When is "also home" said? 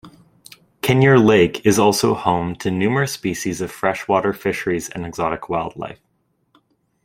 1.77-2.55